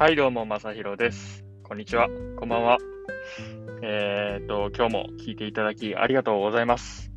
[0.00, 1.44] はい、どうも、まさひろです。
[1.62, 2.08] こんにちは。
[2.38, 2.78] こんばんは。
[3.82, 7.12] えーっと、今日も聞いていただきありがとうございます。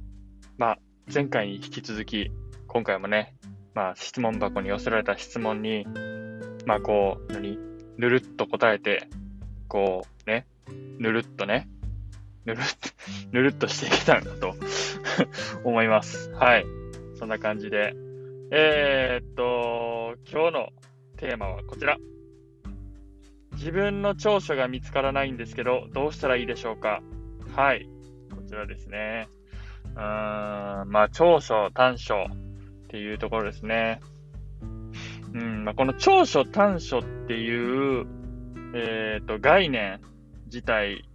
[0.58, 2.30] まあ、前回に引き続き、
[2.68, 3.38] 今回もね、
[3.74, 5.86] まあ、質問箱に寄せられた質問に、
[6.66, 7.58] まあ、こう、何？
[7.98, 9.08] ぬるっと答えて、
[9.70, 10.46] こう、ね、
[11.00, 11.70] ぬるっとね、
[12.44, 12.90] ぬるっと、
[13.32, 14.56] ぬるっとしていけたらなと
[15.64, 16.34] 思います。
[16.34, 16.66] はい。
[17.16, 17.96] そんな感じで。
[18.52, 20.70] えーっと、今日の
[21.16, 21.98] テーマはこちら。
[23.64, 27.02] 自分の長所が見つからないんですけど、どうしたらいいでしょうか？
[27.56, 27.88] はい。
[28.30, 29.30] こちらですね。
[29.96, 34.02] うーん、まあ、長所、短所っていうところですね。
[35.34, 38.06] うん、まあ、この長所、短所っていう、
[38.76, 40.02] えっ、と、概念
[40.48, 41.06] 自体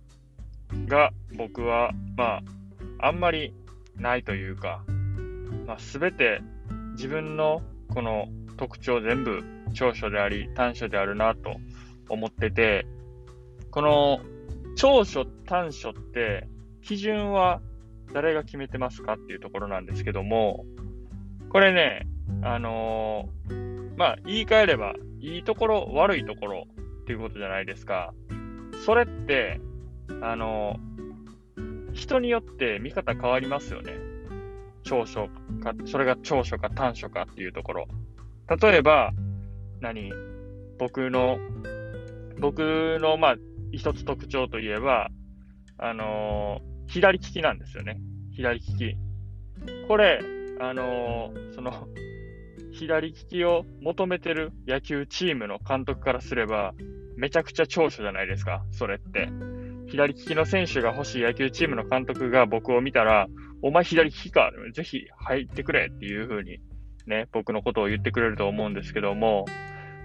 [0.87, 2.41] が僕は、ま
[2.98, 3.53] あ、あんまり
[3.97, 4.83] ないというか、
[5.67, 6.41] まあ、すべて
[6.92, 7.61] 自分の
[7.92, 11.56] この特徴全部長所であり短所であるなと
[12.09, 12.87] 思ってて、
[13.70, 14.20] この
[14.77, 16.47] 長所短所って
[16.83, 17.61] 基準は
[18.12, 20.64] 誰が決めてますかっていうところなんですけども、
[21.51, 22.06] これね、
[22.42, 26.64] あのーまあ言い換えればいいところ悪いところ
[27.03, 28.14] っていうことじゃないですか。
[28.84, 29.61] それって、
[30.23, 33.92] あのー人によって見方変わりますよね。
[34.84, 35.29] 長所
[35.62, 37.89] か、それが長所か短所かっていうところ。
[38.61, 39.12] 例えば、
[39.81, 40.12] 何？
[40.79, 41.39] 僕の、
[42.41, 43.36] 僕の、まあ、
[43.72, 45.11] 一つ特徴といえば、
[45.78, 48.00] あのー左利きなんですよね。
[48.33, 48.97] 左利き。
[49.89, 50.20] これ、
[50.58, 51.86] あのーその、
[52.72, 56.72] 左利きを求めてる野球チームの監督からすれば、
[57.17, 59.28] めちゃくちゃ長所じゃないですか、それって。
[59.89, 63.27] 左利きの選手が欲しい野球チームの監督が僕を見たら、
[63.61, 66.58] お前左利きか、ぜひ入ってくれっていう風に
[67.08, 69.47] ね、僕のことを言ってくれると思うんですけども、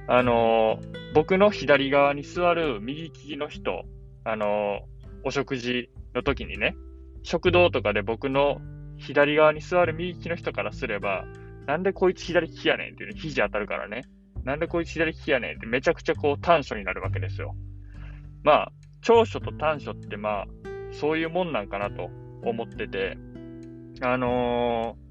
[0.08, 3.84] あのー僕の左側に座る右利きの人、
[4.24, 4.82] あの
[5.24, 6.76] お食事の時にね、
[7.24, 8.60] 食堂とかで僕の
[8.98, 11.26] 左側に座る右利きの人からすれば、
[11.68, 14.04] なんでこいつ左利きやねんっていうの肘当たるからね。
[14.44, 17.56] なんでこいつ左利きやねんってめちゃくちゃこう短所になるわけですよ。
[18.44, 18.72] まあ、
[19.02, 20.46] 長所と短所ってまあ、
[20.92, 22.10] そういうもんなんかなと
[22.44, 23.18] 思ってて、
[24.02, 25.04] あのー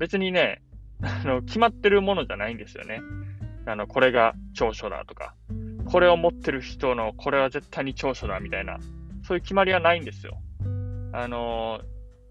[0.00, 0.62] 別にね、
[1.02, 3.02] あの、決まってるものじゃないんですよね。
[3.70, 5.34] あの、これが長所だとか、
[5.84, 8.78] これを持ってる人のこれは絶対に長所だみたいな、
[9.22, 10.38] そういう決まりはないんですよ。
[11.12, 11.80] あの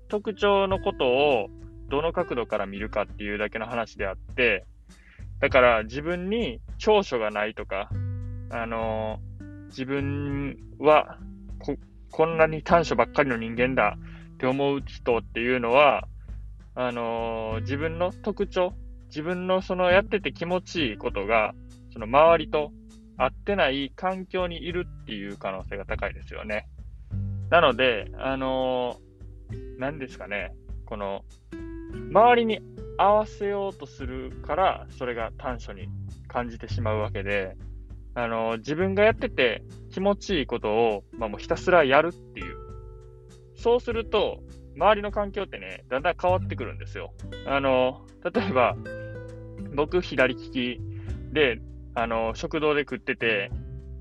[0.08, 1.50] 特徴のことを
[1.90, 4.66] どの角度から見るかっていうだけの話であって、
[5.40, 7.90] だから自分に長所がないとか、
[8.50, 9.20] あの
[9.68, 11.18] 自分は
[11.60, 11.78] こ
[12.12, 13.98] こんなに短所ばっかりの人間だ
[14.34, 16.08] って思う人っていうのは、
[16.76, 18.74] あの自分の特徴、
[19.10, 21.54] 自分のそのやってて気持ちいいことが、
[21.92, 22.72] その周りと
[23.18, 26.68] 合ってない環境にいるっていう可能性が高いですよね。
[27.50, 29.10] なので、あのー
[29.80, 30.54] 何ですかね、
[30.86, 31.24] この、
[32.12, 32.60] 周りに
[32.98, 35.88] 合わせようとするから、それが短所に
[36.28, 37.56] 感じてしまうわけで、
[38.14, 42.56] あのー自分がやってて気持ちいいことを、まあ、もうひたすらやるっていう。
[43.56, 44.40] そうすると、
[44.80, 47.14] 周りの環境ってね、だんだん変わってくるんですよ。
[47.46, 48.78] あの例えば、
[49.76, 50.82] 僕左利き
[51.34, 51.60] で、
[51.96, 53.52] あの食堂で食ってて、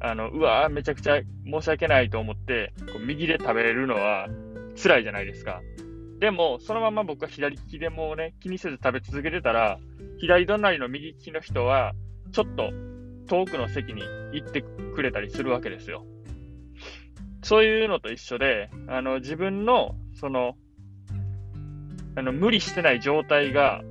[0.00, 4.28] あの、うわめちゃくちゃ申し訳ないと思って、こう右で食べれるのは
[4.80, 5.60] 辛いじゃないですか。
[6.20, 9.80] でも、そのまま僕は左利きでもうね、気にせず食べ続けてたら、
[10.20, 11.92] 左隣の右利きの人は、
[12.32, 12.70] ちょっと
[13.26, 14.02] 遠くの席に
[14.32, 16.04] 行ってくれたりするわけですよ。
[17.42, 20.56] そういうのと一緒で、あの、自分の、その、
[22.18, 23.82] あの、無理してない状態が、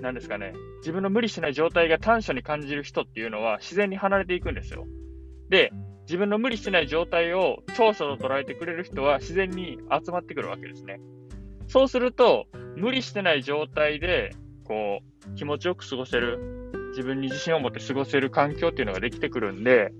[0.00, 4.86] 何ですかね、自分の無理してない状態が短所に感じる人っていうのは自然に離れていくんですよ。
[5.50, 5.70] で、
[6.02, 11.00] 自分の無理してない状態を長所と捉えてくれる人は自然に集まってくるわけですね。
[11.68, 12.46] そうすると、
[12.76, 14.34] 無理してない状態で、
[14.64, 15.00] こ
[15.30, 19.92] う、気持ちよく過ごせる、自分に自信を持って過ごせる環境っていうのができてくるんで、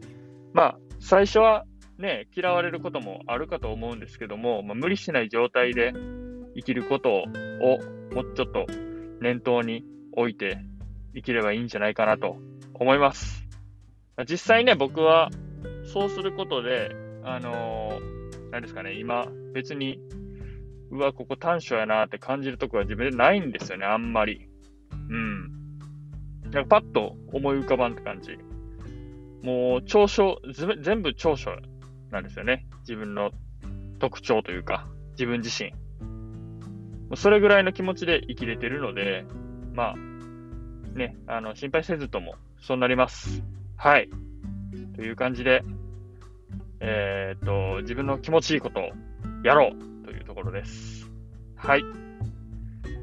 [0.54, 1.66] まあ、最初は
[1.98, 5.92] ね、嫌われることもあるかと思うんですけども、まあ、無理してない状態で
[6.54, 7.26] 生きることを、
[8.14, 8.66] もうちょっと
[9.20, 10.58] 念頭に置いて
[11.14, 12.36] 生きればいいんじゃないかなと
[12.74, 13.46] 思います。
[14.28, 15.30] 実際ね、僕は
[15.84, 16.90] そうすることで、
[17.24, 19.98] あのー、何ですかね、今、別に、
[20.90, 24.48] うわ、ここ短所やなって感じるとこは自分でないんですよね、あんまり。
[25.08, 25.78] うん。
[26.50, 28.36] なんかパッと思い浮かばんって感じ。
[29.42, 30.40] もう、長所、
[30.82, 31.56] 全部長所
[32.10, 32.66] なんですよね。
[32.80, 33.30] 自分の
[33.98, 35.72] 特徴というか、自分自身。
[37.16, 39.24] それぐらいの気持ちで生きれてるので、
[39.74, 39.96] まあ、
[40.96, 43.42] ね、あの、心配せずとも、そうなります。
[43.76, 44.08] はい。
[44.94, 45.62] という感じで、
[46.80, 48.90] えっ、と、自分の気持ちいいことを
[49.44, 51.10] やろうというところです。
[51.56, 51.84] はい。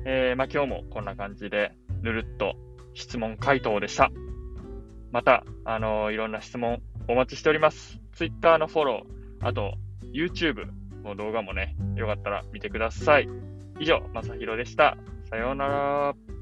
[0.06, 2.56] えー、まあ、今日もこんな感じで、ぬるっと
[2.94, 4.12] 質問回答でした。
[5.12, 8.00] また、あのー、いろんな質問お待ちしております。
[8.14, 9.74] Twitter のフォロー、あと
[10.14, 10.68] YouTube
[11.04, 13.49] の動画もね、よかったら見てください。
[13.80, 14.98] 以上、まさひろでした。
[15.30, 16.39] さようなら。